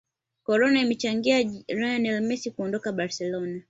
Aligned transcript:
corona 0.43 0.79
imechangia 0.81 1.43
lionel 1.67 2.21
messi 2.21 2.51
kuondoka 2.51 2.91
barcelona 2.91 3.59